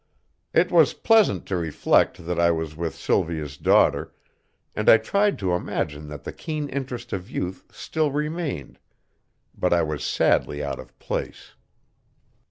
[0.51, 4.15] It was pleasant to reflect that I was with Sylvia's daughter,
[4.75, 8.79] and I tried to imagine that the keen interest of youth still remained,
[9.55, 11.51] but I was sadly out of place.